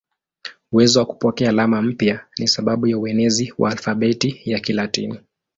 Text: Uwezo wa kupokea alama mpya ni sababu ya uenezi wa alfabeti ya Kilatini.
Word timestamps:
Uwezo 0.71 0.99
wa 0.99 1.05
kupokea 1.05 1.49
alama 1.49 1.81
mpya 1.81 2.25
ni 2.39 2.47
sababu 2.47 2.87
ya 2.87 2.97
uenezi 2.97 3.53
wa 3.57 3.71
alfabeti 3.71 4.41
ya 4.45 4.59
Kilatini. 4.59 5.19